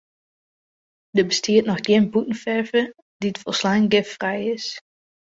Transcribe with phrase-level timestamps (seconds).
[1.15, 2.81] Der bestiet noch gjin bûtenferve
[3.21, 4.65] dy't folslein giffrij is.